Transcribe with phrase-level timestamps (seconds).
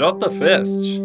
[0.00, 0.98] JFest.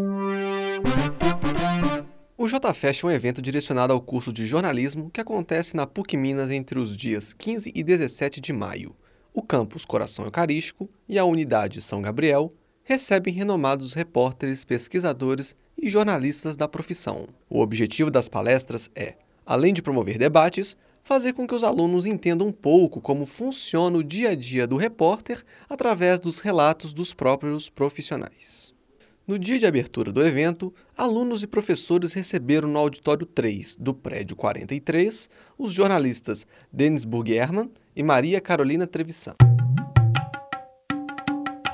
[2.38, 6.50] O JFest é um evento direcionado ao curso de jornalismo que acontece na PUC Minas
[6.50, 8.96] entre os dias 15 e 17 de maio.
[9.34, 12.54] O campus Coração Eucarístico e a unidade São Gabriel
[12.86, 17.28] recebem renomados repórteres, pesquisadores e jornalistas da profissão.
[17.50, 22.48] O objetivo das palestras é, além de promover debates, fazer com que os alunos entendam
[22.48, 27.70] um pouco como funciona o dia a dia do repórter através dos relatos dos próprios
[27.70, 28.74] profissionais.
[29.28, 34.36] No dia de abertura do evento, alunos e professores receberam no auditório 3 do prédio
[34.36, 39.34] 43 os jornalistas Denis Burgerman e Maria Carolina Trevisan.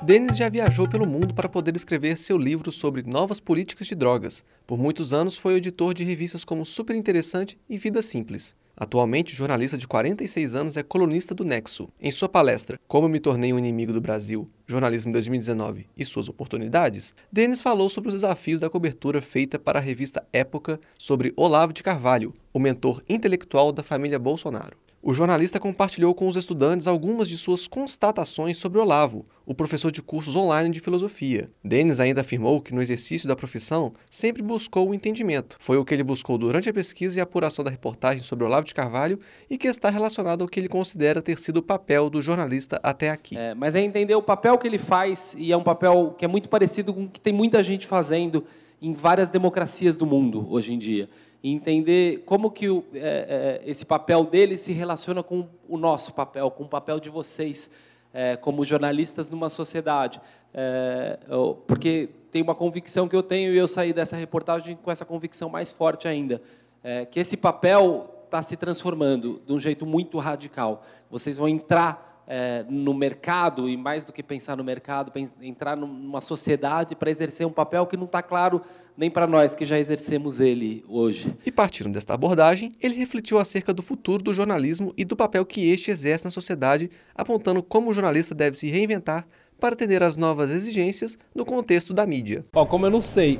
[0.01, 4.45] Denis já viajou pelo mundo para poder escrever seu livro sobre novas políticas de drogas.
[4.65, 8.55] Por muitos anos foi editor de revistas como Super Interessante e Vida Simples.
[8.81, 11.87] Atualmente, jornalista de 46 anos é colunista do Nexo.
[12.01, 17.13] Em sua palestra Como me tornei um inimigo do Brasil, Jornalismo 2019 e suas oportunidades,
[17.31, 21.83] Denis falou sobre os desafios da cobertura feita para a revista Época sobre Olavo de
[21.83, 24.75] Carvalho, o mentor intelectual da família Bolsonaro.
[25.03, 29.99] O jornalista compartilhou com os estudantes algumas de suas constatações sobre Olavo, o professor de
[29.99, 31.49] cursos online de filosofia.
[31.63, 35.57] Denis ainda afirmou que no exercício da profissão sempre buscou o entendimento.
[35.59, 38.75] Foi o que ele buscou durante a pesquisa e apuração da reportagem sobre Olavo de
[38.75, 39.17] Carvalho
[39.49, 43.09] e que está relacionado ao que ele considera ter sido o papel do jornalista até
[43.09, 43.35] aqui.
[43.35, 46.27] É, mas é entender o papel que ele faz e é um papel que é
[46.27, 48.45] muito parecido com o que tem muita gente fazendo
[48.79, 51.09] em várias democracias do mundo hoje em dia
[51.43, 56.13] e entender como que o, é, é, esse papel dele se relaciona com o nosso
[56.13, 57.69] papel, com o papel de vocês
[58.13, 60.21] é, como jornalistas numa sociedade.
[60.53, 64.91] É, eu, porque tem uma convicção que eu tenho e eu saí dessa reportagem com
[64.91, 66.41] essa convicção mais forte ainda,
[66.83, 70.83] é, que esse papel está se transformando de um jeito muito radical.
[71.09, 75.11] Vocês vão entrar é, no mercado, e mais do que pensar no mercado,
[75.41, 78.61] entrar numa sociedade para exercer um papel que não está claro
[78.97, 81.33] nem para nós que já exercemos ele hoje.
[81.45, 85.69] E partindo desta abordagem, ele refletiu acerca do futuro do jornalismo e do papel que
[85.69, 89.25] este exerce na sociedade, apontando como o jornalista deve se reinventar
[89.59, 92.43] para atender às novas exigências no contexto da mídia.
[92.51, 93.39] Bom, como eu não sei,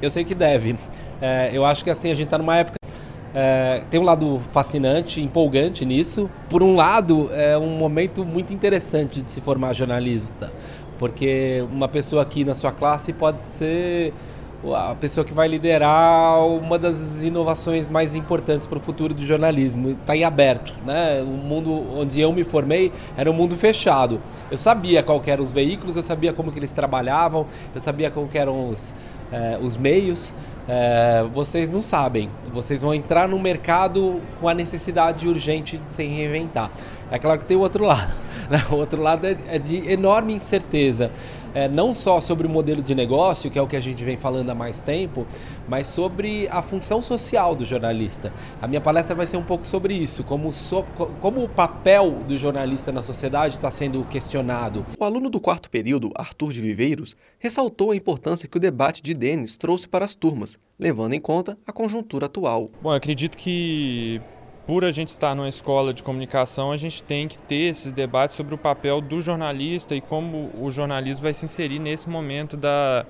[0.00, 0.76] eu sei que deve.
[1.20, 2.76] É, eu acho que assim a gente está numa época
[3.34, 6.30] é, tem um lado fascinante, empolgante nisso.
[6.50, 10.52] Por um lado, é um momento muito interessante de se formar jornalista,
[10.98, 14.12] porque uma pessoa aqui na sua classe pode ser
[14.74, 19.90] a pessoa que vai liderar uma das inovações mais importantes para o futuro do jornalismo.
[19.90, 21.20] Está em aberto, né?
[21.22, 24.20] O mundo onde eu me formei era um mundo fechado.
[24.50, 28.28] Eu sabia qual eram os veículos, eu sabia como que eles trabalhavam, eu sabia como
[28.32, 28.94] eram os,
[29.32, 30.32] é, os meios,
[30.68, 32.30] é, vocês não sabem.
[32.52, 36.70] Vocês vão entrar no mercado com a necessidade urgente de se reinventar.
[37.10, 38.14] É claro que tem o outro lado.
[38.48, 38.64] Né?
[38.70, 41.10] O outro lado é, é de enorme incerteza
[41.54, 44.16] é, não só sobre o modelo de negócio, que é o que a gente vem
[44.16, 45.26] falando há mais tempo,
[45.68, 48.32] mas sobre a função social do jornalista.
[48.60, 50.84] A minha palestra vai ser um pouco sobre isso, como, so,
[51.20, 54.84] como o papel do jornalista na sociedade está sendo questionado.
[54.98, 59.14] O aluno do quarto período, Arthur de Viveiros, ressaltou a importância que o debate de
[59.14, 62.68] Denis trouxe para as turmas, levando em conta a conjuntura atual.
[62.82, 64.20] Bom, eu acredito que
[64.66, 68.36] por a gente estar numa escola de comunicação, a gente tem que ter esses debates
[68.36, 73.04] sobre o papel do jornalista e como o jornalismo vai se inserir nesse momento da,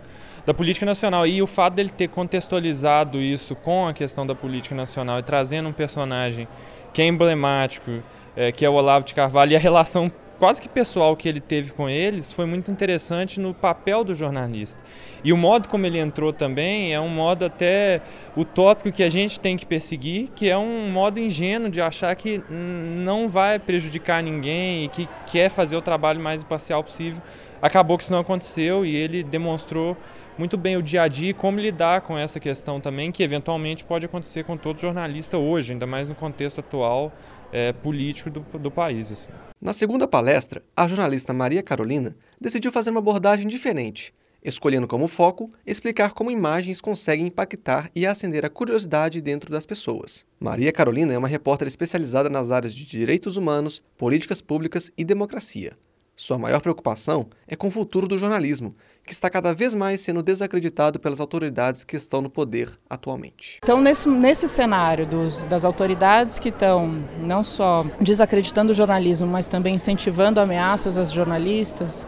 [0.47, 1.27] da política nacional.
[1.27, 5.69] E o fato dele ter contextualizado isso com a questão da política nacional e trazendo
[5.69, 6.49] um personagem
[6.93, 8.03] que é emblemático,
[8.35, 10.11] é, que é o Olavo de Carvalho, e a relação
[10.43, 14.83] quase que pessoal que ele teve com eles foi muito interessante no papel do jornalista.
[15.23, 18.03] E o modo como ele entrou também é um modo até
[18.37, 22.43] utópico que a gente tem que perseguir, que é um modo ingênuo de achar que
[22.51, 27.23] não vai prejudicar ninguém e que quer fazer o trabalho mais imparcial possível.
[27.63, 29.97] Acabou que isso não aconteceu e ele demonstrou
[30.39, 33.85] muito bem o dia a dia e como lidar com essa questão também, que eventualmente
[33.85, 37.13] pode acontecer com todo jornalista hoje, ainda mais no contexto atual
[37.53, 39.13] é, político do, do país.
[39.13, 39.31] Assim.
[39.61, 45.51] Na segunda palestra, a jornalista Maria Carolina decidiu fazer uma abordagem diferente, escolhendo como foco
[45.67, 50.27] explicar como imagens conseguem impactar e acender a curiosidade dentro das pessoas.
[50.41, 55.75] Maria Carolina é uma repórter especializada nas áreas de direitos humanos, políticas públicas e democracia.
[56.15, 58.75] Sua maior preocupação é com o futuro do jornalismo,
[59.05, 63.59] que está cada vez mais sendo desacreditado pelas autoridades que estão no poder atualmente.
[63.63, 69.49] Então, nesse, nesse cenário dos, das autoridades que estão não só desacreditando o jornalismo, mas
[69.49, 72.07] também incentivando ameaças às jornalistas,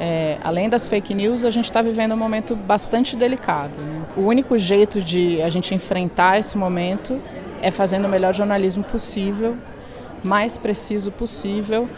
[0.00, 3.76] é, além das fake news, a gente está vivendo um momento bastante delicado.
[3.76, 4.06] Né?
[4.16, 7.20] O único jeito de a gente enfrentar esse momento
[7.62, 9.56] é fazendo o melhor jornalismo possível,
[10.22, 11.88] mais preciso possível,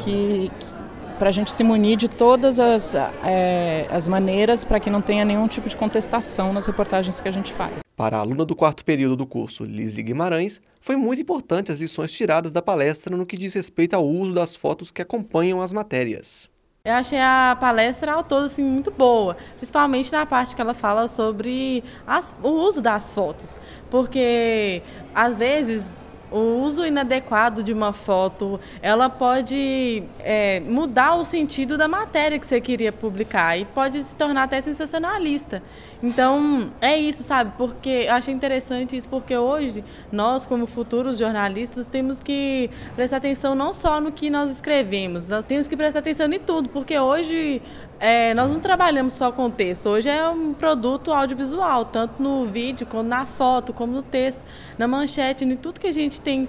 [0.00, 0.50] que,
[1.18, 5.24] para a gente se munir de todas as, é, as maneiras para que não tenha
[5.24, 7.74] nenhum tipo de contestação nas reportagens que a gente faz.
[7.96, 12.12] Para a aluna do quarto período do curso, Lisli Guimarães, foi muito importante as lições
[12.12, 16.50] tiradas da palestra no que diz respeito ao uso das fotos que acompanham as matérias.
[16.84, 21.08] Eu achei a palestra ao todo assim, muito boa, principalmente na parte que ela fala
[21.08, 23.58] sobre as, o uso das fotos,
[23.90, 24.82] porque
[25.12, 25.84] às vezes
[26.30, 32.46] o uso inadequado de uma foto, ela pode é, mudar o sentido da matéria que
[32.46, 35.62] você queria publicar e pode se tornar até sensacionalista.
[36.02, 37.52] Então, é isso, sabe?
[37.56, 39.82] Porque eu achei interessante isso, porque hoje
[40.12, 45.44] nós, como futuros jornalistas, temos que prestar atenção não só no que nós escrevemos, nós
[45.44, 47.62] temos que prestar atenção em tudo, porque hoje
[47.98, 52.86] é, nós não trabalhamos só com texto, hoje é um produto audiovisual, tanto no vídeo,
[52.86, 54.44] como na foto, como no texto,
[54.78, 56.46] na manchete, em tudo que a gente tem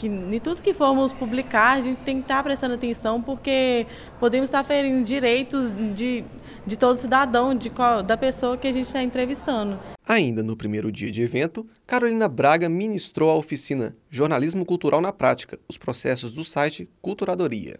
[0.00, 3.86] que em tudo que formos publicar, a gente tem que estar prestando atenção, porque
[4.18, 6.24] podemos estar ferindo direitos de,
[6.66, 9.78] de todo cidadão, de qual, da pessoa que a gente está entrevistando.
[10.08, 15.58] Ainda no primeiro dia de evento, Carolina Braga ministrou a oficina Jornalismo Cultural na Prática,
[15.68, 17.78] os processos do site Culturadoria.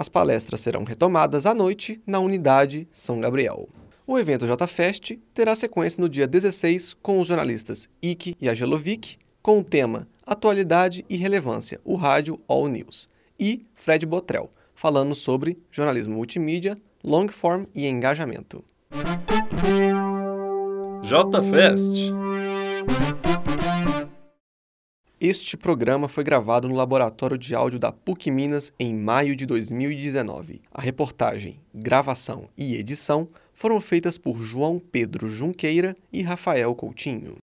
[0.00, 3.68] As palestras serão retomadas à noite na unidade São Gabriel.
[4.06, 9.58] O evento JFest terá sequência no dia 16 com os jornalistas Ike e Agelovic, com
[9.58, 13.08] o tema Atualidade e Relevância, o rádio All News,
[13.40, 18.62] e Fred Botrel, falando sobre jornalismo multimídia, long form e engajamento.
[21.02, 22.12] JFest
[25.20, 30.60] este programa foi gravado no Laboratório de Áudio da PUC Minas em maio de 2019.
[30.72, 37.36] A reportagem, gravação e edição foram feitas por João Pedro Junqueira e Rafael Coutinho.